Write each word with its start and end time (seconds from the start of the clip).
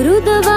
गुरुदवा 0.00 0.49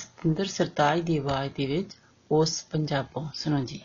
ਸਤਿੰਦਰ 0.00 0.44
ਸਰਤਾਜ 0.46 1.00
ਦੀ 1.00 1.18
ਆਵਾਜ਼ 1.18 1.52
ਦੇ 1.54 1.66
ਵਿੱਚ 1.66 1.96
ਉਸ 2.30 2.62
ਪੰਜਾਬੋਂ 2.64 3.28
ਸੁਣੋ 3.34 3.64
ਜੀ। 3.64 3.80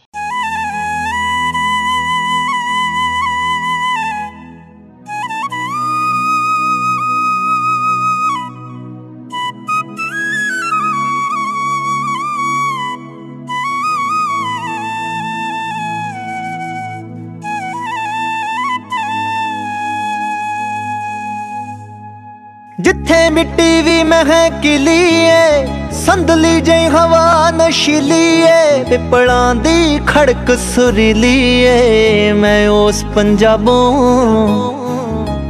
ਜਿੱਥੇ 22.86 23.30
ਮਿੱਟੀ 23.30 23.82
ਵੀ 23.82 24.04
ਮਹਿਕਲੀ 24.04 25.04
ਏ 25.20 25.68
ਸੰਦਲੀ 25.92 26.62
ਜੇ 26.62 26.76
ਹਵਾ 26.88 27.52
ਨਸ਼ੀਲੀ 27.52 28.42
ਏ 28.42 28.84
ਪਿਪਲਾਂ 28.84 29.56
ਦੀ 29.56 30.00
ਖੜਕ 30.08 30.52
ਸੁਰੀਲੀ 30.76 31.62
ਏ 31.62 32.32
ਮੈਂ 32.32 32.68
ਉਸ 32.70 33.04
ਪੰਜਾਬੋਂ, 33.16 33.82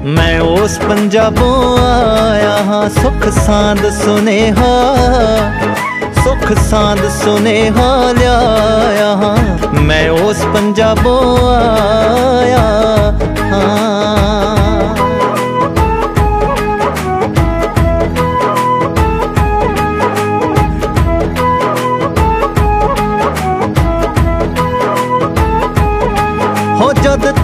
ਮੈਂ 0.05 0.39
ਉਸ 0.41 0.77
ਪੰਜਾਬੋਂ 0.79 1.77
ਆਇਆ 1.77 2.57
ਹਾਂ। 2.63 2.89
ਸੁਖ 2.89 3.27
ਸਾਂਦ 3.45 3.89
ਸੁਨੇਹਾ, 3.89 4.73
ਸੁਖ 6.23 6.57
ਸਾਂਦ 6.69 6.99
ਸੁਨੇਹਾ 7.23 8.11
ਲਿਆਇਆ 8.19 9.09
ਹਾਂ। 9.15 9.37
ਮੈਂ 9.81 10.09
ਉਸ 10.09 10.45
ਪੰਜਾਬੋਂ 10.53 11.37
ਆਇਆ 11.49 13.13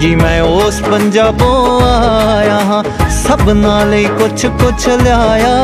ਜੀ 0.00 0.14
ਮੈਂ 0.14 0.40
ਉਸ 0.42 0.80
ਪੰਜਾਬੋਂ 0.82 1.80
ਆਇਆ 1.82 2.58
ਹਾਂ, 2.64 2.82
ਸਭ 3.22 3.48
ਨਾਲ 3.52 3.92
ਹੀ 3.92 4.04
ਕੁਛ 4.18 4.46
ਕੁਛ 4.62 4.86
ਲਿਆਇਆ 5.02 5.56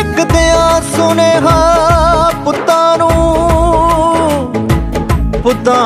ਇੱਕ 0.00 0.20
ਦਿਆ 0.32 0.80
ਸੁਨੇਹਾ 0.96 1.56
ਪੁੱਤਾਂ 2.44 2.96
ਨੂੰ, 2.98 4.52
ਪੁੱਤਾਂ 5.42 5.78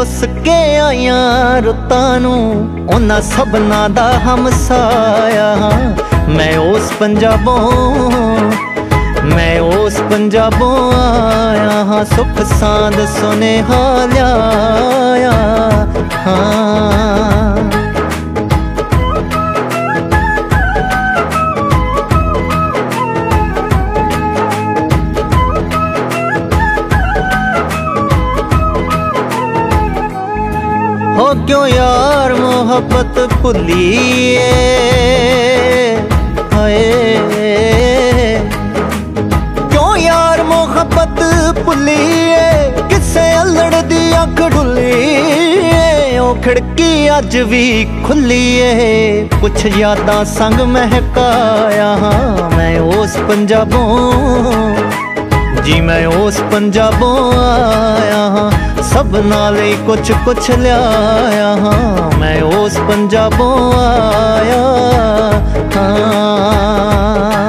ਰੁੱਸ 0.00 0.24
ਕੇ 0.44 0.76
ਆਈਆਂ 0.76 1.62
ਰੁੱਤਾਂ 1.62 2.20
ਨੂੰ, 2.20 2.68
ਉਹਨਾਂ 2.94 3.20
ਸਭਨਾ 3.20 3.88
ਦਾ 3.88 4.12
ਹਮਸਾਇਆ। 4.18 5.56
ਹਾਂ 5.56 5.94
ਮੈਂ 6.28 6.58
ਉਸ 6.58 6.92
ਪੰਜਾਬੋਂ, 6.98 7.72
ਮੈਂ 9.24 9.60
ਉਸ 9.60 10.00
ਪੰਜਾਬੋਂ 10.10 10.92
ਆਇਆ 10.92 11.84
ਹਾਂ, 11.84 12.04
ਸੁਖ 12.04 12.42
ਸਾਂਦ 12.60 12.94
ਸੁਨੇਹਾ 12.94 14.06
ਲਿਆਇਆ। 14.14 15.32
ਹਾਂ। 16.26 17.39
ਹੋ 31.20 31.34
ਕਿਉਂ 31.46 31.66
ਯਾਰ 31.68 32.34
ਮੁਹੱਬਤ 32.34 33.18
ਭੁੱਲੀਏ? 33.42 34.52
ਹਾਏ। 36.54 37.18
ਕਿਉਂ 39.70 39.96
ਯਾਰ 39.96 40.42
ਮੁਹੱਬਤ 40.42 41.22
ਭੁੱਲੀਏ? 41.64 42.70
ਕਿਸੇ 42.90 43.24
ਅਲੜ 43.42 43.74
ਦੀ 43.82 44.12
ਅੱਖ 44.22 44.42
ਢੁੱਲੀਏ 44.54 46.18
ਉਹ 46.18 46.34
ਖਿੜਕੀ 46.36 47.18
ਅੱਜ 47.18 47.36
ਵੀ 47.36 47.86
ਖੁੱਲੀ 48.06 48.58
ਏ 48.58 49.28
ਕੁਛ 49.40 49.66
ਯਾਦਾਂ 49.66 50.24
ਸੰਗ 50.24 50.60
ਮਹਿਕਾਇਆ 50.60 51.96
ਹਾਂ 51.96 52.56
ਮੈਂ 52.56 52.80
ਉਸ 52.80 53.16
ਪੰਜਾਬੋਂ। 53.28 54.74
ਜੀ 55.69 55.79
ਮੈਂ 55.81 56.05
ਉਸ 56.07 56.39
ਪੰਜਾਬੋਂ 56.51 57.31
ਆਇਆ 57.33 58.17
ਹਾਂ 58.29 58.49
ਸਭ 58.83 59.15
ਨਾਲ 59.25 59.57
ਹੀ 59.59 59.75
ਕੁਛ 59.87 60.11
ਕੁਛ 60.25 60.49
ਲਿਆਇਆ 60.51 61.55
ਹਾਂ 61.55 62.11
ਮੈਂ 62.19 62.41
ਉਸ 62.43 62.77
ਪੰਜਾਬੋਂ 62.87 63.73
ਆਇਆ 63.75 64.61
ਹਾਂ 65.75 67.48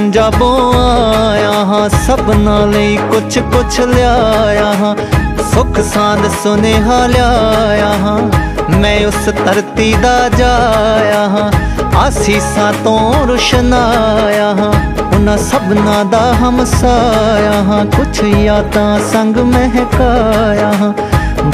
ਪੰਜਾਬੋਂ 0.11 0.73
ਆਇਆ 0.75 1.51
ਹਾਂ 1.65 1.87
ਸਭਨਾਂ 1.89 2.65
ਲਈ 2.67 2.97
ਕੁਛ 3.11 3.37
ਕੁਛ 3.51 3.79
ਲਿਆਇਆ 3.81 4.65
ਹਾਂ। 4.73 4.95
ਸੁਖ 5.53 5.79
ਸਾਂਦ 5.83 6.27
ਸੁਨੇਹਾ 6.43 7.05
ਲਿਆਇਆ 7.07 7.87
ਹਾਂ, 7.97 8.17
ਮੈਂ 8.71 9.05
ਉਸ 9.07 9.29
ਧਰਤੀ 9.37 9.93
ਦਾ 10.01 10.17
ਜਾਇਆ 10.29 11.21
ਹਾਂ। 11.29 11.49
ਆਸੀਸਾਂ 11.97 12.71
ਤੋਂ 12.83 13.27
ਰੁਸ਼ਨਾਇਆ 13.27 14.53
ਹਾਂ, 14.55 14.71
ਉਹਨਾਂ 15.05 15.37
ਸਭਨਾਂ 15.45 16.03
ਦਾ 16.05 16.21
ਹਮਸਾਇਆ 16.41 17.61
ਹਾਂ। 17.63 17.83
ਕੁਛ 17.87 18.23
ਯਾਦਾਂ 18.23 18.99
ਸੰਗ 19.13 19.37
ਮਹਿਕਾਇਆ 19.47 20.71
ਹਾਂ, 20.73 20.93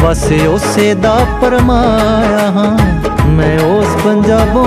ਬਸ 0.04 0.26
ਉਸੇ 0.50 0.94
ਦਾ 0.96 1.18
ਪਰਮਾਇਆ 1.42 2.52
ਹਾਂ। 2.52 2.72
ਮੈਂ 3.30 3.58
ਉਸ 3.62 3.96
ਪੰਜਾਬੋਂ 4.04 4.66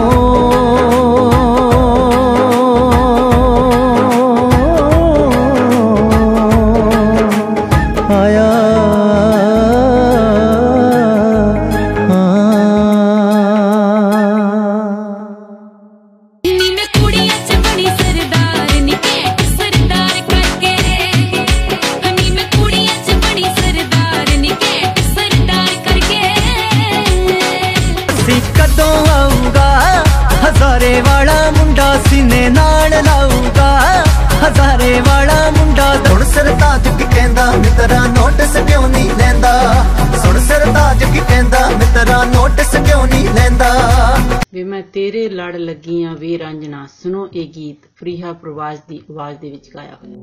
ਵੇ 44.60 44.64
ਮੈਂ 44.64 44.82
ਤੇਰੇ 44.82 45.28
ਲੜ 45.28 45.56
ਲੱਗੀਆਂ 45.56 46.14
ਵੇ 46.16 46.38
ਰਾਂਝਣਾ 46.38 46.86
ਸੁਣੋ 47.02 47.28
ਇਹ 47.34 47.48
ਗੀਤ 47.48 47.76
ਫਰੀਹਾ 47.96 48.32
ਪ੍ਰਵਾਜ 48.32 48.78
ਦੀ 48.88 49.02
ਆਵਾਜ਼ 49.10 49.38
ਦੇ 49.38 49.50
ਵਿੱਚ 49.50 49.70
ਗਾਇਆ 49.74 49.94
ਹੋਇਆ। 49.94 50.16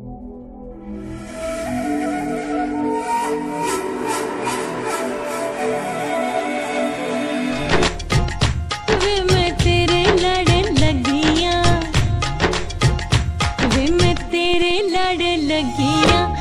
ਤੇਰੇ 14.31 14.83
ਲੜ 14.83 15.37
ਲੱਗੀਆਂ। 15.37 16.36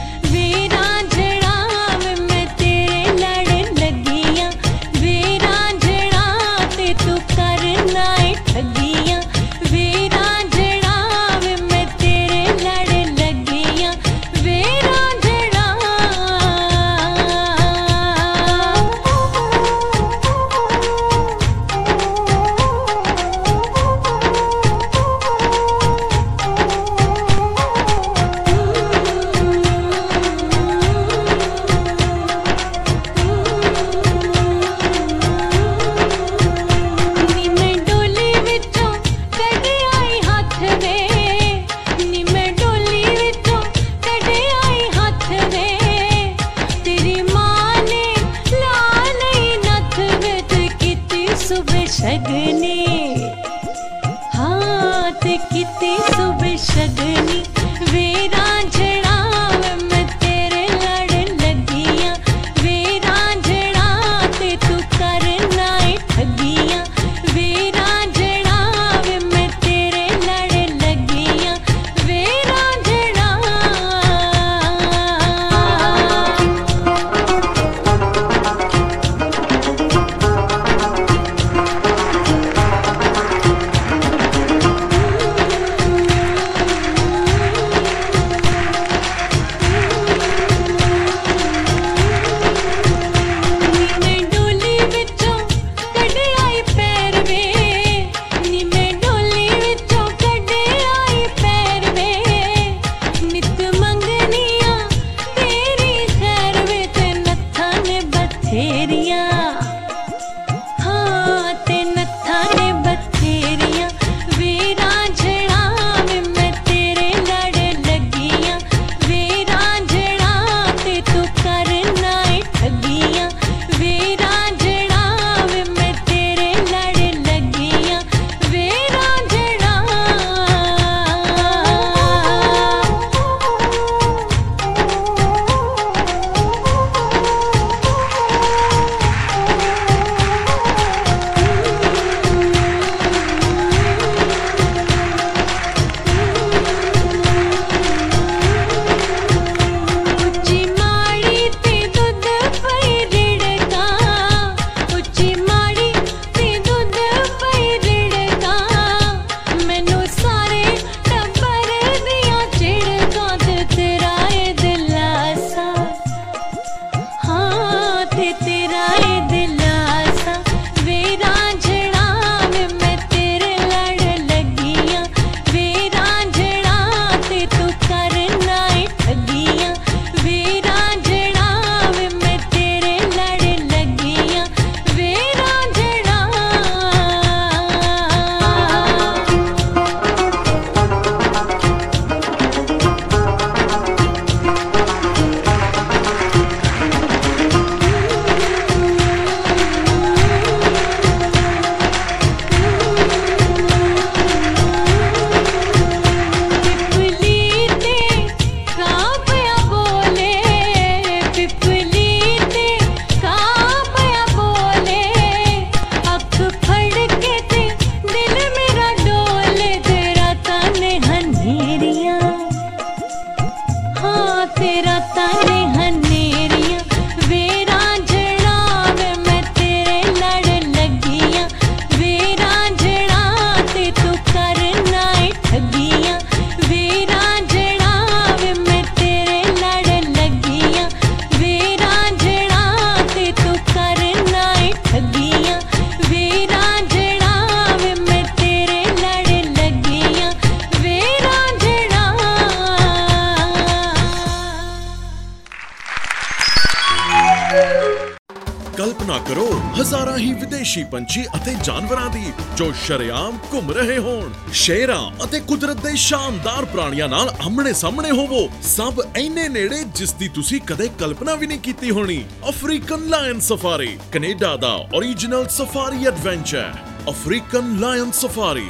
ਹੀ 260.76 260.84
ਵਿਦੇਸ਼ੀ 260.84 260.84
ਪੰਛੀ 260.84 261.24
ਅਤੇ 261.36 261.54
ਜਾਨਵਰਾਂ 261.62 262.10
ਦੀ, 262.10 262.32
ਜੋ 262.56 262.72
ਸ਼ਰੇਆਮ 262.86 263.38
ਘੁੰਮ 263.52 263.70
ਰਹੇ 263.70 263.98
ਹੋਣ। 263.98 264.30
ਸ਼ੇਰਾਂ 264.52 265.24
ਅਤੇ 265.24 265.40
ਕੁਦਰਤ 265.40 265.76
ਦੇ 265.76 265.94
ਸ਼ਾਨਦਾਰ 265.96 266.64
ਪ੍ਰਾਣੀਆਂ 266.64 267.08
ਨਾਲ 267.08 267.34
ਆਮਣੇ 267.46 267.72
ਸਾਹਮਣੇ 267.72 268.10
ਹੋਵੋ। 268.10 268.48
ਸਭ 268.62 269.00
ਇੰਨੇ 269.16 269.48
ਨੇੜੇ, 269.48 269.82
ਜਿਸ 269.94 270.12
ਦੀ 270.12 270.28
ਤੁਸੀਂ 270.28 270.60
ਕਦੇ 270.60 270.88
ਕਲਪਨਾ 270.98 271.34
ਵੀ 271.34 271.46
ਨਹੀਂ 271.46 271.58
ਕੀਤੀ 271.58 271.90
ਹੋਣੀ। 271.90 272.24
ਅਫਰੀਕਨ 272.48 273.08
ਲਾਇਨ 273.08 273.40
ਸਫਾਰੀ, 273.40 273.98
ਕੈਨੇਡਾ 274.12 274.56
ਦਾ 274.56 274.74
origignal 274.96 275.48
safari 275.50 276.06
adventure 276.06 276.74
African 277.08 277.78
lion 277.80 278.10
safari, 278.12 278.68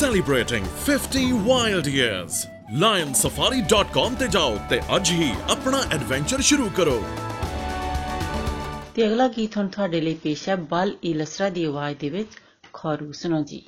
celebrating 0.00 0.66
50 0.86 1.28
wild 1.48 1.92
years 1.94 2.42
lionsafari.com 2.74 4.14
ਤੇ 4.18 4.28
ਜਾਓ 4.28 4.58
ਤੇ 4.70 4.80
ਅੱਜ 4.96 5.10
ਹੀ 5.10 5.30
ਆਪਣਾ 5.50 5.82
ਐਡਵੈਂਚਰ 5.92 6.40
ਸ਼ੁਰੂ 6.40 6.70
ਕਰੋ। 6.76 7.02
ਤੇ 8.94 9.06
ਅਗਲਾ 9.06 9.26
ਗੀਤ 9.28 9.56
ਹੁਣ 9.56 9.68
ਤੁਹਾਡੇ 9.68 10.00
ਲਈ 10.00 10.14
ਪੇਸ਼ 10.14 10.48
ਹੈ 10.48 10.56
ਬਲ 10.56 10.96
ਇਲਸਰਾ 11.04 11.48
ਦੀ 11.48 11.64
ਆਵਾਜ਼ 11.64 11.98
ਦੇ 11.98 12.08
ਵਿੱਚ, 12.10 12.28
ਖੌਰੂ 12.72 13.12
ਸੁਣੋ 13.12 13.42
ਜੀ। 13.42 13.62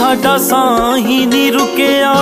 ਸਾਡਾ 0.00 0.36
ਸਾਹ 0.38 0.96
ਨਹੀਂ 0.96 1.50
ਰੁਕਿਆ। 1.52 2.12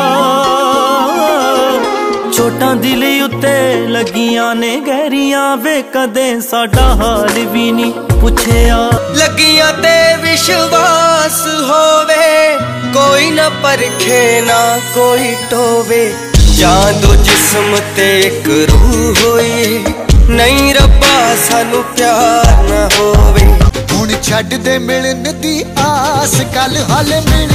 ਛੋਟਾਂ 2.36 2.74
ਦਿਲ 2.76 3.04
ਉੱਤੇ 3.24 3.86
ਲੱਗੀਆਂ 3.88 4.54
ਨੇ 4.54 4.70
ਗਹਿਰੀਆਂ 4.80 5.56
ਵੇ 5.56 5.82
ਕਦੇ 5.94 6.40
ਸਾਡਾ 6.40 6.82
ਹਾਲ 6.94 7.38
ਵੀ 7.52 7.70
ਨਹੀਂ 7.72 7.92
ਪੁੱਛਿਆ। 8.20 8.78
ਲੱਗੀਆਂ 9.14 9.72
ਤੇ 9.72 9.92
ਵਿਸ਼ਵਾਸ 10.22 11.40
ਹੋਵੇ 11.68 12.58
ਕੋਈ 12.94 13.30
ਨਾ 13.30 13.48
ਪਰਖੇ 13.62 14.40
ਨਾ 14.40 14.58
ਕੋਈ 14.94 15.34
ਟੋਵੇ। 15.50 16.12
ਜਾਂ 16.58 16.92
ਦੋ 16.92 17.14
ਜਿਸਮ 17.14 17.76
ਤੇ 17.96 18.08
ਇੱਕ 18.20 18.48
ਰੂਹ 18.70 19.14
ਹੋਈ 19.22 19.84
ਨਹੀਂ 20.28 20.74
ਰੱਬਾ 20.74 21.34
ਸਾਨੂੰ 21.50 21.84
ਪਿਆਰ 21.96 22.62
ਨਾ 22.70 22.88
ਹੋਵੇ। 22.98 23.46
ਹੁਣ 23.92 24.08
ਛੱਡ 24.22 24.54
ਦੇ 24.54 24.78
ਮਿਲਣ 24.78 25.32
ਦੀ 25.32 25.64
ਆਸ 25.78 26.34
ਕੱਲ 26.54 26.76
ਹਾਲੇ 26.90 27.20
ਮਿਲ 27.20 27.48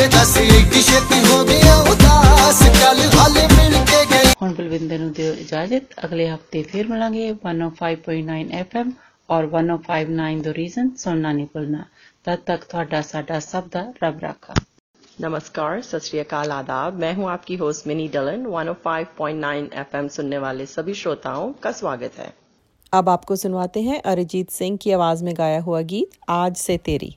ਵੇ 0.00 0.06
ਦੱਸ 0.08 0.36
ਏਡੀ 0.38 0.82
ਛੇਤੀ 0.82 1.18
ਹੋ 1.24 1.42
ਗਿਆ 1.44 1.74
ਉਦਾਸ 1.90 2.62
ਕੱਲ 2.74 3.00
ਹਾਲੇ 3.16 3.46
ਮਿਲ 3.48 3.74
ਕੇ 3.86 4.04
ਗਈ 4.06 4.32
ਹੁਣ 4.42 4.52
ਬਲਵਿੰਦਰ 4.54 4.98
ਨੂੰ 4.98 5.12
ਦਿਓ 5.12 5.32
ਇਜਾਜ਼ਤ 5.34 5.94
ਅਗਲੇ 6.04 6.28
ਹਫਤੇ 6.30 6.62
ਫਿਰ 6.62 6.88
ਮਿਲਾਂਗੇ 6.88 7.28
105.9 7.32 8.38
FM 8.60 8.92
ਔਰ 9.28 9.48
1059 9.54 10.40
ਦ 10.42 10.54
ਰੀਜ਼ਨ 10.56 10.90
ਸੁਣਨਾ 10.98 11.32
ਨਹੀਂ 11.32 11.46
ਭੁੱਲਣਾ 11.52 11.84
तब 12.26 12.40
तक 12.46 12.64
ਤੁਹਾਡਾ 12.70 13.00
ਸਾਡਾ 13.02 13.38
ਸਭ 13.42 13.68
ਦਾ 13.72 13.84
ਰੱਬ 14.02 14.20
ਰਾਖਾ 14.20 14.54
नमस्कार 15.18 15.76
सत 15.82 16.02
श्री 16.02 16.18
अकाल 16.20 16.50
आदाब 16.52 16.96
मैं 16.96 17.12
हूं 17.14 17.28
आपकी 17.28 17.56
होस्ट 17.58 17.86
मिनी 17.86 18.08
डलन 18.10 18.42
105.9 18.54 19.52
एफएम 19.82 20.08
सुनने 20.10 20.40
वाले 20.40 20.66
सभी 20.68 20.96
श्रोताओं 20.96 21.46
का 21.62 21.72
स्वागत 21.74 22.18
है 22.18 22.28
अब 22.92 23.08
आपको 23.10 23.36
सुनवाते 23.38 23.84
हैं 23.84 24.00
अरिजीत 24.08 24.50
सिंह 24.52 24.76
की 24.78 24.92
आवाज 24.94 25.22
में 25.22 25.32
गाया 25.38 25.62
हुआ 25.62 25.80
गीत 25.86 26.18
आज 26.34 26.60
से 26.60 26.76
तेरी 26.84 27.16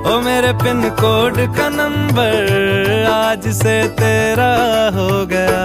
ओ 0.00 0.20
मेरे 0.20 0.52
पिन 0.62 0.80
कोड 1.00 1.36
का 1.56 1.68
नंबर 1.68 3.06
आज 3.10 3.48
से 3.56 3.76
तेरा 4.00 4.52
हो 4.96 5.08
गया। 5.26 5.64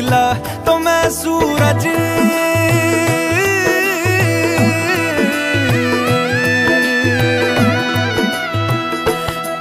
खिला 0.00 0.32
तो 0.64 0.78
मैं 0.78 1.10
सूरज। 1.12 1.84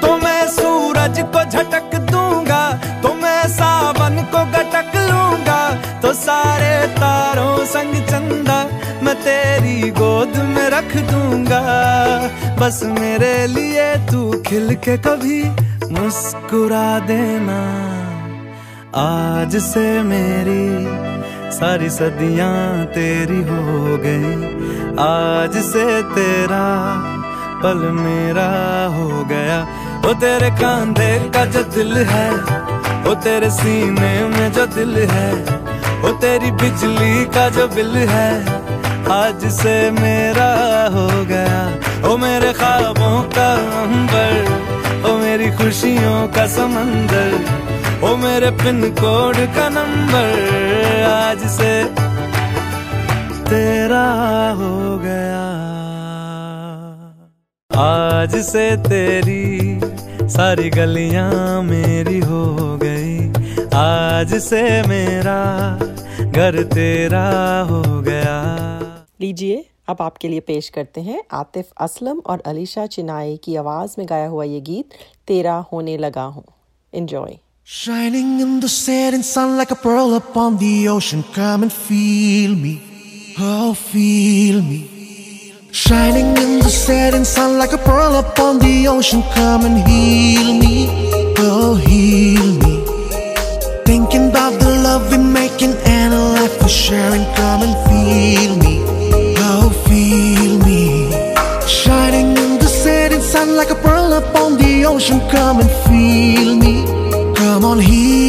तो 0.01 0.15
मैं 0.17 0.43
सूरज 0.49 1.19
को 1.33 1.43
झटक 1.43 1.97
दूँगा 2.11 2.61
तो 3.03 3.13
मैं 3.15 3.41
सावन 3.49 4.21
को 4.31 4.45
गटक 4.55 4.95
लूँगा। 5.09 5.61
तो 6.01 6.13
सारे 6.15 6.71
तारों 6.95 7.65
संग 7.65 7.95
चंदा 8.07 8.59
मैं 9.03 9.15
तेरी 9.23 9.89
गोद 9.99 10.37
में 10.55 10.67
रख 10.69 10.95
दूँगा। 11.11 11.63
बस 12.61 12.81
मेरे 12.99 13.35
लिए 13.47 13.93
तू 14.11 14.31
खिल 14.47 14.75
के 14.85 14.97
कभी 15.03 15.41
मुस्कुरा 15.91 16.87
देना। 17.07 17.59
आज 18.99 19.55
से 19.63 19.81
मेरी 20.03 20.63
सारी 21.57 21.89
सदियाँ 21.89 22.85
तेरी 22.85 23.37
हो 23.41 23.97
गई। 23.97 24.31
आज 24.99 25.55
से 25.65 25.85
तेरा 26.09 26.63
पल 27.63 27.85
मेरा 27.95 28.49
हो 28.95 29.23
गया। 29.23 29.59
वो 30.05 30.13
तेरे 30.15 30.49
कांधे 30.55 31.11
का 31.35 31.45
जो 31.45 31.63
दिल 31.75 31.95
है 32.11 32.29
वो 33.05 33.13
तेरे 33.23 33.49
सीने 33.51 34.11
में 34.27 34.51
जो 34.51 34.65
दिल 34.75 34.95
है 35.11 35.31
वो 36.01 36.11
तेरी 36.19 36.51
बिजली 36.59 37.25
का 37.25 37.47
जो 37.49 37.67
बिल 37.67 37.95
है, 38.09 38.31
आज 39.11 39.45
से 39.53 39.75
मेरा 39.91 40.51
हो 40.93 41.07
गया। 41.25 41.63
ओ 42.03 42.17
मेरे 42.17 42.51
ख्वाबों 42.53 43.17
का 43.31 43.49
अंबर, 43.81 45.09
ओ 45.09 45.17
मेरी 45.17 45.51
खुशियों 45.57 46.19
का 46.27 46.47
समंदर 46.55 47.68
ओ 47.99 48.15
मेरे 48.15 48.49
पिन 48.51 48.81
कोड 48.95 49.35
का 49.55 49.67
नंबर 49.69 51.01
आज 51.03 51.41
से 51.47 51.71
तेरा 53.49 54.03
हो 54.51 54.97
गया। 54.97 55.41
आज 57.71 58.35
से 58.41 58.63
तेरी 58.77 59.79
सारी 60.29 60.69
गलियाँ 60.69 61.61
मेरी 61.63 62.19
हो 62.19 62.77
गई। 62.77 63.17
आज 63.75 64.33
से 64.39 64.61
मेरा 64.87 65.41
घर 66.23 66.61
तेरा 66.63 67.27
हो 67.69 67.81
गया। 68.01 68.37
लीजिए, 69.21 69.65
अब 69.87 69.97
आपके 70.01 70.27
लिए 70.27 70.39
पेश 70.39 70.69
करते 70.69 71.01
हैं 71.01 71.21
आतिफ 71.33 71.71
असलम 71.81 72.21
और 72.25 72.43
अलीशा 72.45 72.85
चिनाई 72.87 73.37
की 73.37 73.55
आवाज़ 73.55 73.95
में 73.99 74.07
गाया 74.09 74.27
हुआ 74.27 74.43
ये 74.43 74.61
गीत, 74.61 74.97
तेरा 75.27 75.57
होने 75.73 75.97
लगा 75.97 76.23
हूँ। 76.23 76.45
Enjoy 76.93 77.37
Shining 77.71 78.39
in 78.39 78.59
the 78.61 78.67
setting 78.67 79.21
sun 79.21 79.55
like 79.55 79.69
a 79.69 79.75
pearl 79.75 80.15
upon 80.15 80.57
the 80.57 80.87
ocean. 80.87 81.23
Come 81.35 81.61
and 81.61 81.71
feel 81.71 82.55
me. 82.55 82.81
Oh, 83.37 83.75
feel 83.75 84.63
me. 84.63 85.53
Shining 85.71 86.35
in 86.35 86.59
the 86.65 86.69
setting 86.69 87.23
sun 87.23 87.59
like 87.59 87.71
a 87.71 87.77
pearl 87.77 88.15
upon 88.15 88.57
the 88.57 88.87
ocean. 88.87 89.21
Come 89.35 89.65
and 89.65 89.87
heal 89.87 90.57
me. 90.59 90.87
oh 91.37 91.75
heal 91.75 92.47
me. 92.63 92.75
Thinking 93.85 94.29
about 94.29 94.53
the 94.59 94.69
love 94.85 95.11
we're 95.11 95.19
making 95.19 95.73
and 95.85 96.11
a 96.13 96.23
life 96.37 96.61
we're 96.61 96.67
sharing. 96.67 97.25
Come 97.35 97.61
and 97.67 97.75
feel 97.87 98.53
me, 98.63 98.75
oh 99.49 99.69
feel 99.87 100.53
me. 100.65 101.11
Shining 101.67 102.29
in 102.43 102.51
the 102.57 102.67
setting 102.67 103.21
sun 103.21 103.55
like 103.55 103.69
a 103.69 103.75
pearl 103.75 104.13
upon 104.13 104.57
the 104.57 104.85
ocean. 104.85 105.19
Come 105.29 105.59
and 105.59 105.71
feel 105.87 106.55
me, 106.55 106.68
come 107.59 107.71
on 107.71 107.79
heal 107.79 108.28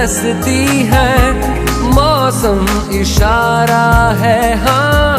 बरसती 0.00 0.82
हैं 0.90 1.92
मौसम 1.94 2.60
इशारा 2.98 3.88
है 4.20 4.40
हाँ। 4.62 5.16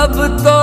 अब 0.00 0.16
तो 0.44 0.55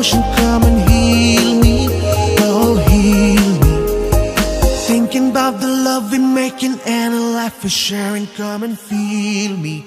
the 0.00 0.06
ocean. 0.06 0.22
Come 0.36 0.62
and 0.64 0.90
heal 0.90 1.60
me, 1.60 1.88
oh 2.40 2.76
heal 2.88 3.48
me. 3.62 3.74
Thinking 4.86 5.30
about 5.30 5.60
the 5.60 5.68
love 5.68 6.10
we're 6.10 6.34
making 6.34 6.78
and 6.86 7.14
a 7.14 7.18
life 7.18 7.62
we're 7.62 7.70
sharing. 7.70 8.26
Come 8.28 8.62
and 8.62 8.78
feel 8.78 9.56
me, 9.56 9.84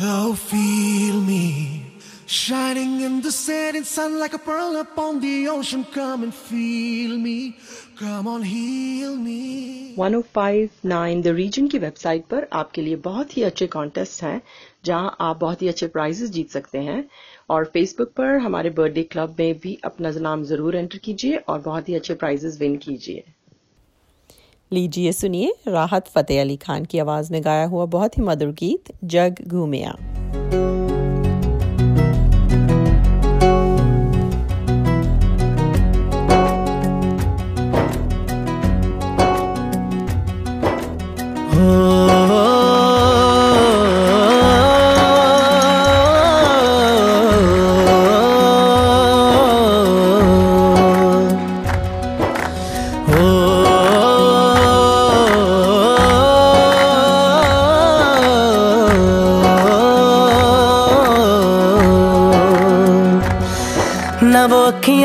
oh 0.00 0.34
feel 0.34 1.20
me. 1.20 1.86
Shining 2.26 3.02
in 3.02 3.20
the 3.20 3.30
setting 3.30 3.84
sun 3.84 4.18
like 4.18 4.32
a 4.32 4.38
pearl 4.38 4.76
upon 4.76 5.20
the 5.20 5.48
ocean. 5.48 5.84
Come 5.84 6.22
and 6.22 6.34
feel 6.34 7.18
me. 7.18 7.56
Come 7.98 8.26
on, 8.26 8.42
heal 8.42 9.16
me. 9.16 9.94
1059 9.96 11.22
the 11.22 11.34
reason 11.36 11.68
की 11.68 11.78
website 11.78 12.24
पर 12.30 12.46
आपके 12.60 12.82
लिए 12.82 12.96
बहुत 13.04 13.36
ही 13.36 13.42
अच्छे 13.42 13.66
contest 13.74 14.22
हैं 14.22 14.40
जहाँ 14.84 15.16
आप 15.20 15.36
बहुत 15.40 15.62
ही 15.62 15.68
अच्छे 15.68 15.86
प्राइजेस 15.96 16.30
जीत 16.30 16.50
सकते 16.50 16.78
हैं 16.88 17.04
और 17.52 17.64
फेसबुक 17.64 18.12
पर 18.16 18.36
हमारे 18.38 18.70
बर्थडे 18.70 19.02
क्लब 19.12 19.36
में 19.38 19.58
भी 19.58 19.78
अपना 19.84 20.10
नाम 20.20 20.44
ज़रूर 20.44 20.76
एंटर 20.76 20.98
कीजिए 20.98 21.36
और 21.36 21.60
बहुत 21.60 21.88
ही 21.88 21.94
अच्छे 21.94 22.14
प्राइजेस 22.14 22.58
विन 22.60 22.76
कीजिए। 22.76 23.24
लीजिए, 24.70 25.12
सुनिए 25.12 25.52
राहत 25.68 26.06
फतेह 26.08 26.40
अली 26.40 26.56
खान 26.56 26.84
की 26.84 26.98
आवाज़ 26.98 27.32
में 27.32 27.42
गाया 27.44 27.64
हुआ 27.66 27.84
बहुत 27.94 28.18
ही 28.18 28.22
मधुर 28.22 28.52
गीत, 28.58 28.92
जग 29.04 29.44
घूमिया। 29.46 29.96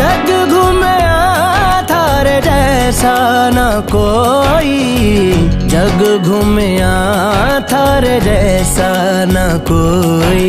जग 0.00 0.28
घूमे 0.52 0.98
थारे 1.90 2.36
जैसा 2.40 3.14
ना 3.54 3.68
कोई। 3.92 4.76
जग 5.72 6.00
घूमे 6.24 6.70
थारे 7.72 8.20
जैसा 8.20 8.90
ना 9.34 9.46
कोई। 9.70 10.48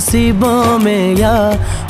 नसीबों 0.00 0.78
में 0.78 1.16
या 1.16 1.32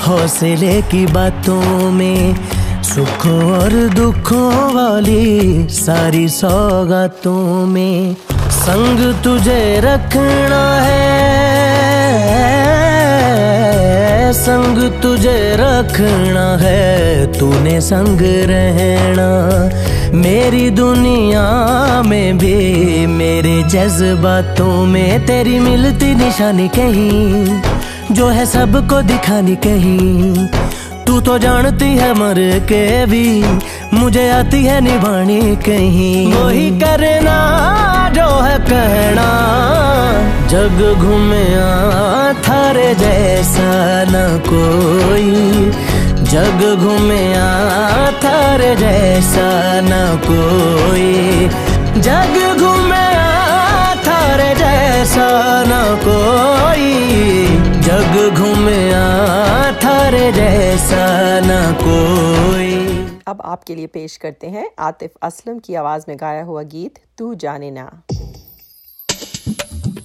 हौसले 0.03 0.81
की 0.83 1.05
बातों 1.07 1.91
में, 1.91 2.35
सुखों 2.83 3.43
और 3.53 3.73
दुखों 3.95 4.51
वाली 4.75 5.69
सारी 5.71 6.29
सौगातों 6.29 7.67
में, 7.67 8.17
संग 8.51 8.99
तुझे 9.25 9.63
रखना 9.85 10.63
है, 10.81 11.13
संग 14.33 14.83
तुझे 15.03 15.39
रखना 15.61 16.47
है, 16.57 17.33
तूने 17.39 17.81
संग 17.81 18.21
रहना। 18.51 19.31
मेरी 20.19 20.69
दुनिया 20.71 21.47
में 22.03 22.39
भी, 22.39 22.57
मेरे 23.07 23.63
जज्बातों 23.69 24.87
में 24.87 25.27
तेरी 25.27 25.59
मिलती 25.59 26.15
निशानी 26.15 26.69
कहीं। 26.69 27.80
जो 28.13 28.27
है 28.27 28.45
सबको 28.47 29.03
दिखानी 29.03 29.57
कहीं 29.57 30.47
तू 31.07 31.21
तो 31.21 31.39
जानती 31.39 31.85
है 31.85 32.13
मर 32.15 32.39
के 32.69 33.07
भी, 33.07 33.43
मुझे 33.95 34.31
आती 34.31 34.65
है 34.65 34.81
निभानी 34.81 35.41
कहीं 35.57 36.35
वही 36.35 36.71
करना 36.81 37.39
जो 38.15 38.27
है 38.41 38.59
कहना, 38.59 39.29
जग 40.49 40.79
घूमे 40.99 41.45
थारे 42.43 42.95
जैसा 42.95 43.71
न 44.05 44.43
कोई। 44.49 45.31
जग 46.31 46.61
घूमे 46.79 47.25
थारे 48.25 48.75
जैसा 48.77 49.49
न 49.81 49.93
कोई। 50.27 51.13
जग 52.01 52.35
घूमे 52.59 53.07
थारे 53.07 53.30
जैसा 55.11 55.65
न 55.67 55.77
कोई। 56.03 56.91
जग 57.83 58.13
घूमे 58.35 58.83
थारे 59.83 60.31
जैसा 60.33 61.07
न 61.41 61.57
कोई। 61.81 62.71
अब 63.27 63.41
आपके 63.45 63.75
लिए 63.75 63.87
पेश 63.87 64.17
करते 64.17 64.47
हैं 64.47 64.71
आतिफ 64.79 65.11
असलम 65.23 65.59
की 65.59 65.75
आवाज़ 65.75 66.05
में 66.09 66.17
गाया 66.21 66.45
हुआ 66.45 66.63
गीत 66.75 67.01
तू 67.19 67.35
जाने 67.43 67.71
ना। 67.71 67.87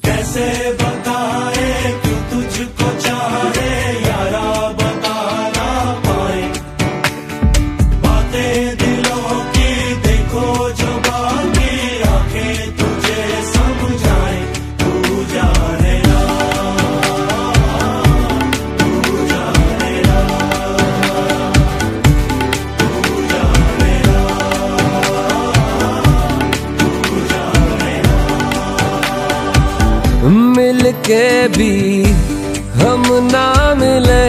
कैसे 0.06 0.48
बताए 0.74 1.70
क्यों 2.02 2.22
तुझको 2.32 2.90
चाहे 3.00 3.70
यारा 4.08 4.48
बता 4.74 5.18
ना 5.50 5.70
पाए। 6.08 6.42
बातें 8.02 8.85
के 31.08 31.48
भी 31.48 32.04
हम 32.80 33.04
ना 33.24 33.50
मिले 33.76 34.24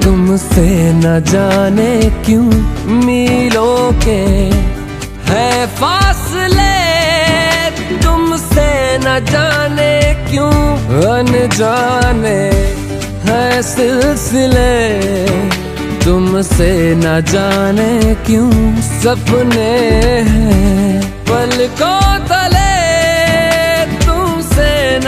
तुमसे 0.00 0.68
न 0.92 1.20
जाने 1.28 1.92
क्यों 2.26 2.46
मिलों 3.04 3.92
के 4.04 4.20
है 5.30 5.66
फासले। 5.76 6.70
तुमसे 8.00 8.68
न 8.98 9.18
जाने 9.30 9.92
क्यों 10.30 10.52
अनजाने 11.10 12.40
है 13.26 13.62
सिलसिले। 13.62 14.72
तुमसे 16.04 16.72
न 16.94 17.20
जाने 17.30 18.14
क्यों 18.26 18.50
सपने 18.82 19.70
हैं 20.30 21.00
पलकों 21.28 22.11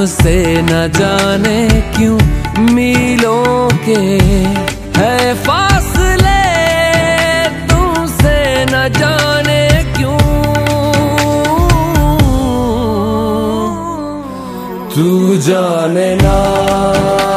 तुमसे 0.00 0.62
न 0.62 0.68
जाने 0.96 1.68
क्यों 1.96 2.18
मिलों 2.74 3.68
के 3.84 3.98
है 5.00 5.34
फासले। 5.34 6.40
तुमसे 7.68 8.36
न 8.64 8.88
जाने 8.98 9.84
क्यों? 9.96 10.18
तू 14.94 15.36
जाने 15.36 16.14
ना। 16.14 17.29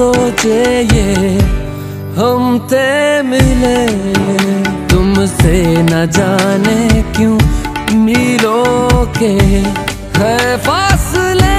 सोचे 0.00 0.58
ये 0.80 1.30
हम 2.16 2.44
ते 2.70 2.84
मिले। 3.22 3.80
तुमसे 4.88 5.56
न 5.82 6.06
जाने 6.16 7.02
क्यों 7.16 7.36
मिलों 8.04 9.04
के 9.18 9.32
है 10.18 10.56
फासले। 10.66 11.58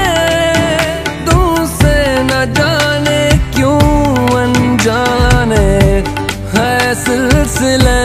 तुमसे 1.29 1.93
न 2.23 2.41
जाने 2.57 3.21
क्यों 3.55 3.77
अनजाने 4.41 5.69
है 6.55 6.73
सिलसिले। 7.05 8.01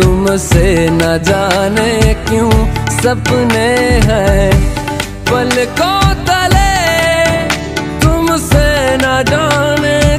तुमसे 0.00 0.68
न 0.92 1.18
जाने 1.28 1.92
क्यों 2.30 2.52
सपने 3.02 3.68
हैं 4.08 4.50
पलकों 5.30 6.01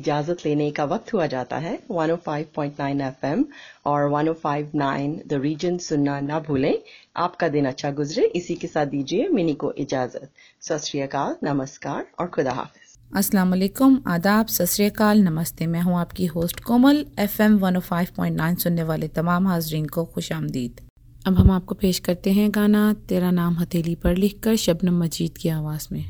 इजाज़त 0.00 0.46
लेने 0.46 0.70
का 0.70 0.84
वक्त 0.84 1.12
हुआ 1.14 1.26
जाता 1.26 1.56
है। 1.58 1.78
105.9 1.90 3.00
एफएम 3.00 3.44
और 3.86 4.08
105.9 4.10 5.16
द 5.26 5.40
रीजन 5.42 5.78
सुनना 5.78 6.20
ना 6.20 6.38
भूलें। 6.40 6.74
आपका 7.16 7.48
दिन 7.48 7.66
अच्छा 7.66 7.90
गुजरे। 7.90 8.26
इसी 8.36 8.54
के 8.54 8.66
साथ 8.66 8.86
दीजिए 8.86 9.28
मिनी 9.28 9.54
को 9.54 9.72
इजाज़त। 9.78 10.30
सत 10.60 11.38
नमस्कार 11.44 12.06
और 12.20 12.26
खुदा 12.26 12.52
हाफिज। 12.52 12.98
अस्सलाम 13.16 13.50
वालेकुम। 13.50 13.98
आदाब, 14.06 14.46
सत 14.46 15.02
नमस्ते। 15.02 15.66
मैं 15.66 15.80
हूँ 15.82 15.96
आपकी 15.98 16.26
होस्ट 16.26 16.60
कोमल। 16.60 17.04
एफएम 17.18 17.58
105.9 17.58 18.54
सुनने 18.56 18.82
वाले 18.82 19.08
तमाम 19.08 19.48
हाजरीन 19.48 19.86
को 19.86 20.04
खुश 20.04 20.32
आमदीद। 20.32 20.80
अब 21.26 21.38
हम 21.38 21.50
आपको 21.50 21.74
पेश 21.74 21.98
करते 21.98 22.32
हैं 22.32 22.50
गाना। 22.54 22.92
तेरा 23.08 23.30
नाम 23.30 23.58
हथेली 23.58 23.94
पर 23.94 24.14
लिखकर 24.16 24.56
शबनम 24.56 25.02
मजीद 25.02 25.38
की 25.38 25.48
आवाज़ 25.48 25.88
में। 25.92 26.04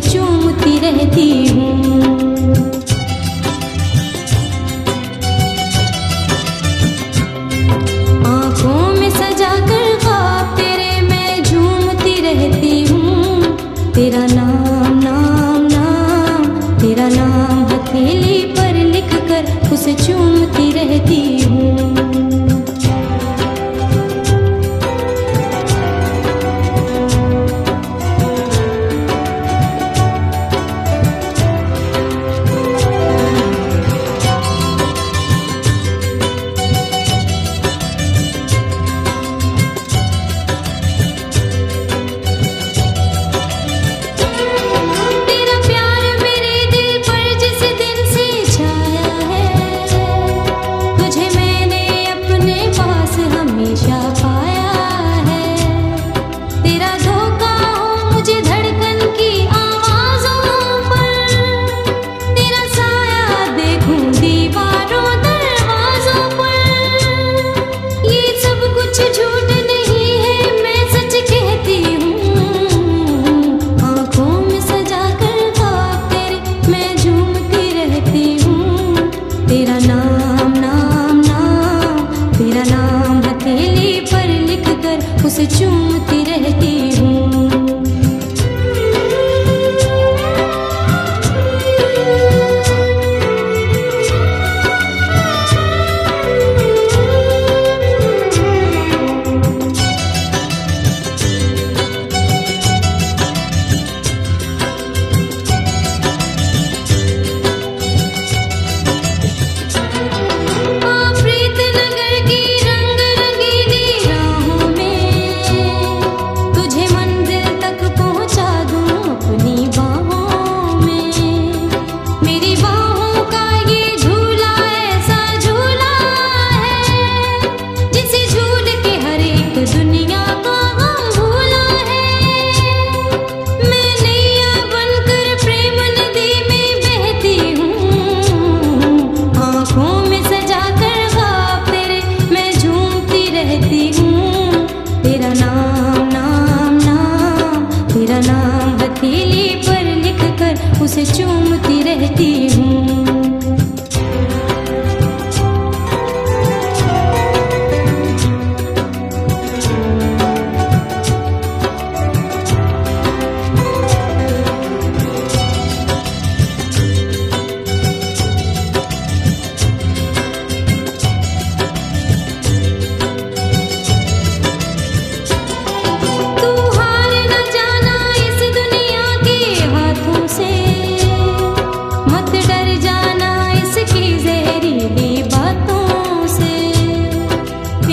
चूमती 0.00 0.78
रहती 0.78 1.43
to 85.46 85.64
you. 85.64 85.93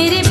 Mirip 0.02 0.31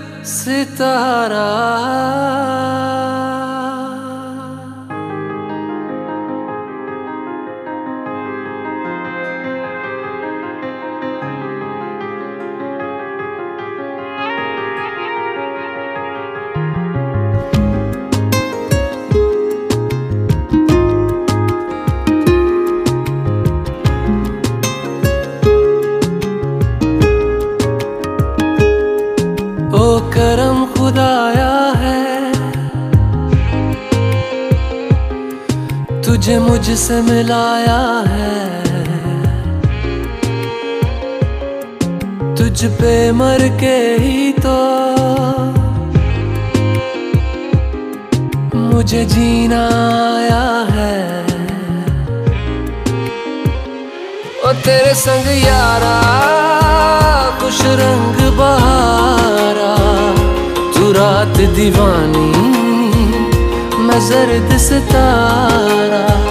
सितारा। 0.23 1.51
मुझसे 36.91 37.01
मिलाया 37.03 37.81
है। 38.07 38.33
तुझ 42.35 42.65
पे 42.79 43.11
मर 43.11 43.47
के 43.59 43.77
ही 44.01 44.31
तो 44.35 44.55
मुझे 48.55 49.03
जीना 49.05 49.61
आया 50.07 50.45
है। 50.71 50.99
ओ 54.41 54.53
तेरे 54.65 54.93
संग 54.95 55.27
यारा 55.37 55.95
कुछ 57.41 57.61
रंग 57.81 58.17
बहारा, 58.37 59.75
तू 60.73 60.91
रात 60.91 61.37
दीवानी, 61.55 62.29
मैं 63.79 63.99
जर्द 64.09 64.57
सितारा। 64.59 66.30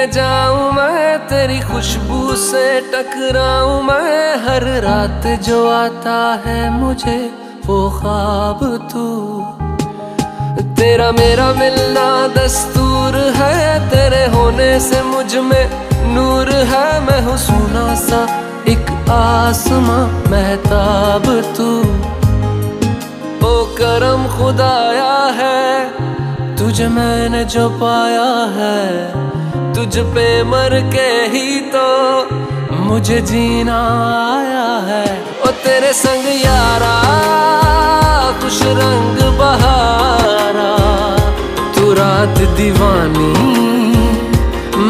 में 0.00 0.10
जाऊँ, 0.10 0.72
मैं 0.72 1.18
तेरी 1.28 1.58
खुशबू 1.60 2.34
से 2.34 2.64
टकराऊं। 2.80 3.82
मैं 3.82 4.36
हर 4.36 4.64
रात 4.82 5.26
जो 5.42 5.58
आता 5.70 6.18
है 6.46 6.70
मुझे, 6.70 7.18
वो 7.66 7.78
ख्वाब 7.90 8.60
तू। 8.92 9.04
तेरा 10.74 11.10
मेरा 11.12 11.52
मिलना 11.52 12.06
दस्तूर 12.28 13.18
है, 13.36 13.58
तेरे 13.90 14.24
होने 14.26 14.70
से 14.80 15.02
मुझमें 15.02 15.66
नूर 16.14 16.50
है। 16.72 16.88
मैं 17.00 17.20
हूँ 17.22 17.36
सोना 17.36 17.94
सा 17.94 18.22
एक 18.68 18.90
आसमां, 19.10 20.04
महताब 20.30 21.28
तू। 21.56 21.68
ओ 23.48 23.52
करम 23.76 24.24
खुदाया 24.38 25.12
है, 25.40 25.68
तुझे 26.56 26.88
मैंने 26.88 27.44
जो 27.44 27.68
पाया 27.82 28.30
है। 28.56 29.49
तुझ 29.74 29.98
पे 30.14 30.26
मर 30.44 30.74
के 30.92 31.08
ही 31.32 31.60
तो 31.74 31.86
मुझे 32.76 33.20
जीना 33.20 33.78
आया 34.34 34.68
है। 34.88 35.04
ओ 35.42 35.50
तेरे 35.64 35.92
संग 35.92 36.26
यारा, 36.44 36.94
खुश 38.40 38.58
रंग 38.78 39.18
बहारा। 39.38 40.70
तू 41.74 41.92
रात 41.92 42.38
दीवानी, 42.58 43.32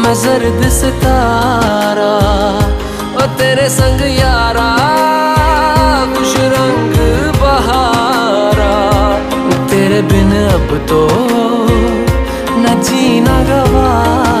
मैं 0.01 0.13
जर्द 0.13 0.69
सितारा। 0.69 2.11
ओ 3.15 3.27
तेरे 3.39 3.69
संग 3.69 4.01
यारा, 4.19 4.69
खुश 6.15 6.35
रंग 6.55 6.99
बहारा। 7.41 8.73
तेरे 9.67 10.01
बिन 10.01 10.31
अब 10.47 10.77
तो 10.89 11.01
न 12.57 12.81
जीना 12.83 13.37
गवारा। 13.43 14.40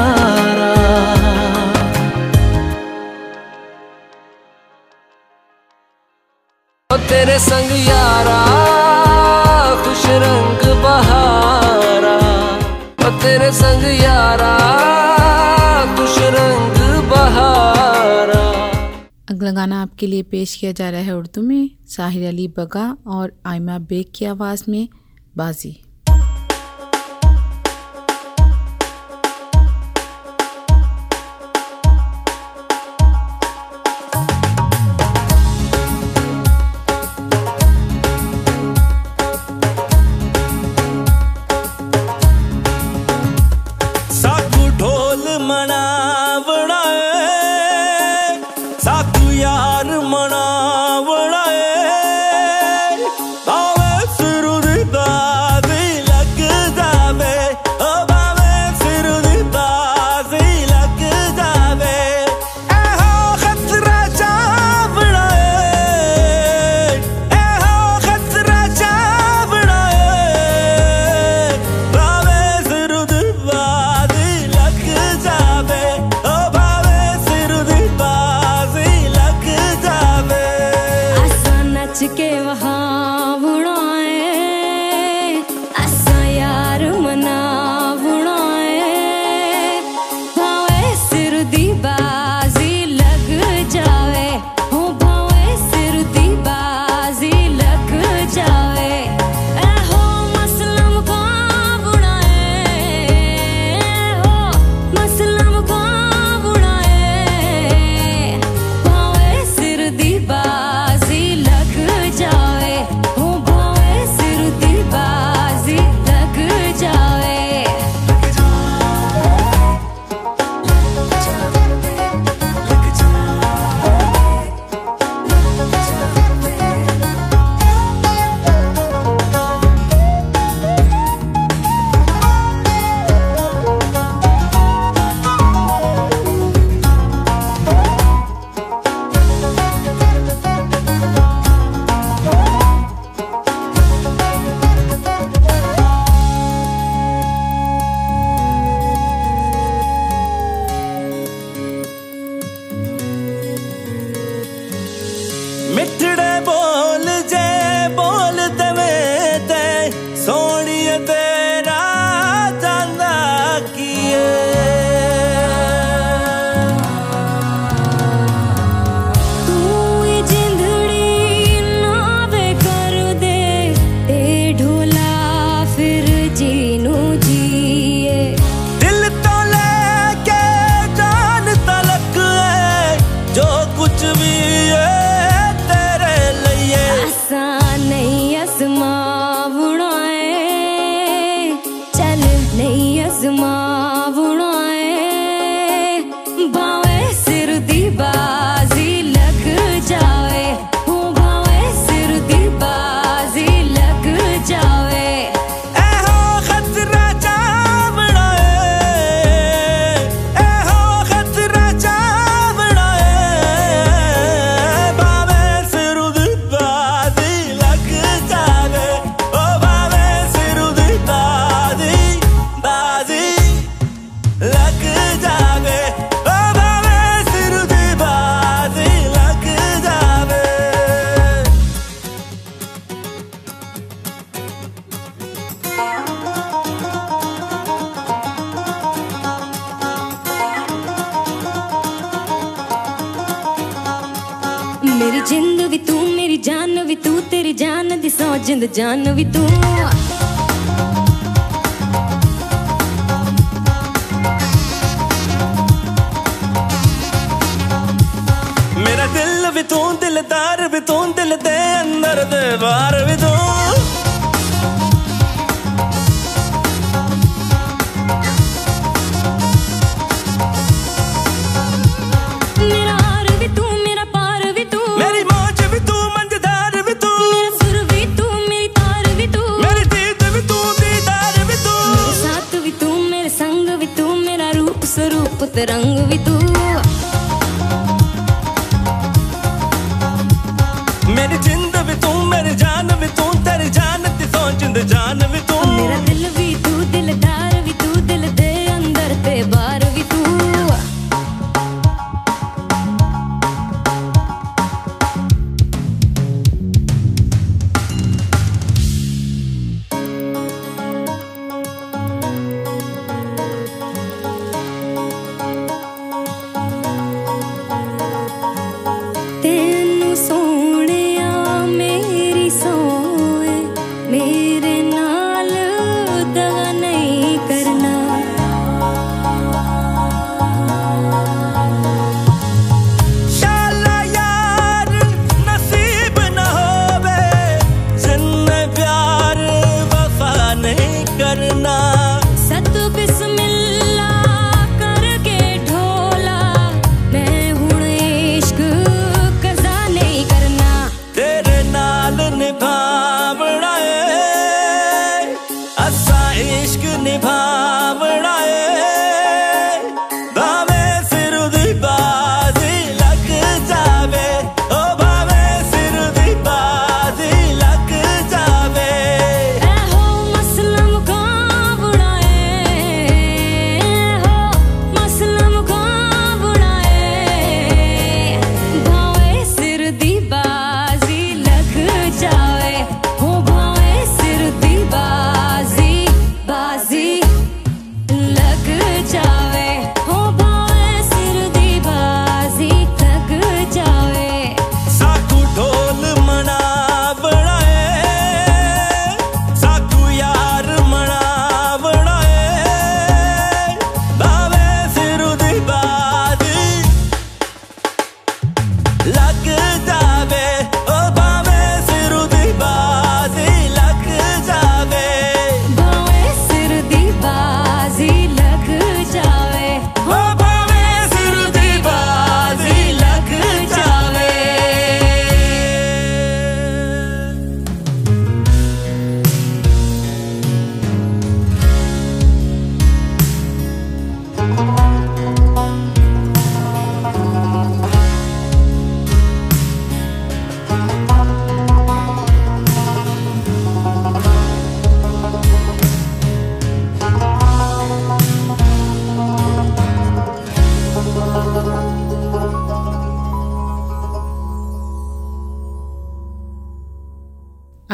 संग 7.41 7.71
यारा, 7.87 8.39
खुश 9.83 10.05
रंग 10.05 10.83
बहारा। 10.83 12.15
ओ 13.07 13.11
तेरे 13.21 13.51
संग 13.51 13.83
यारा, 14.01 14.53
खुश 15.95 16.17
रंग 16.17 17.09
बहारा। 17.09 18.41
अगला 19.29 19.51
गाना 19.51 19.81
आपके 19.81 20.07
लिए 20.07 20.23
पेश 20.23 20.55
किया 20.55 20.71
जा 20.71 20.89
रहा 20.89 21.01
है 21.01 21.17
उर्दू 21.17 21.41
में, 21.41 21.69
साहिर 21.87 22.27
अली 22.27 22.47
बगा 22.47 22.97
और 23.07 23.31
आयमा 23.45 23.77
बेग 23.77 24.05
की 24.15 24.25
आवाज़ 24.25 24.63
में, 24.69 24.87
बाजी। 25.37 25.81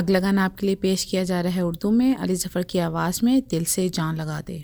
अगला 0.07 0.19
गाना 0.19 0.43
आपके 0.45 0.65
लिए 0.67 0.75
पेश 0.75 1.03
किया 1.03 1.23
जा 1.23 1.41
रहा 1.41 1.53
है 1.53 1.61
उर्दू 1.61 1.89
में। 1.91 2.15
अली 2.15 2.35
जफ़र 2.35 2.63
की 2.63 2.79
आवाज़ 2.79 3.19
में 3.23 3.41
दिल 3.49 3.65
से 3.65 3.89
जान 3.89 4.15
लगा 4.15 4.39
दे। 4.41 4.63